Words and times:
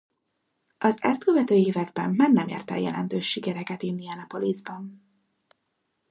Az 0.77 0.97
ezt 1.01 1.23
követő 1.23 1.55
években 1.55 2.11
már 2.15 2.31
nem 2.31 2.47
ért 2.47 2.71
el 2.71 2.79
jelentős 2.79 3.27
sikereket 3.29 3.83
Indianapolisban. 3.83 5.03